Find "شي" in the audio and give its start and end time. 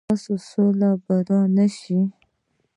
1.77-1.99